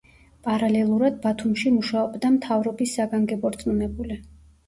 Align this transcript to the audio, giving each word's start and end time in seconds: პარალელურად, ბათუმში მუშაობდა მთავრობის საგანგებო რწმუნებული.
პარალელურად, 0.45 1.17
ბათუმში 1.25 1.73
მუშაობდა 1.75 2.31
მთავრობის 2.37 2.97
საგანგებო 3.01 3.51
რწმუნებული. 3.57 4.19